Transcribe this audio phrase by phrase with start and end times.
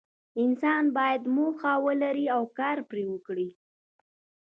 [0.43, 3.49] انسان باید موخه ولري او کار پرې وکړي.